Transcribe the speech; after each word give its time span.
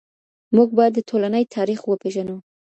موږ 0.55 0.69
باید 0.77 0.93
د 0.95 0.99
ټولني 1.09 1.43
تاریخ 1.55 1.79
وپېژنو. 1.85 2.37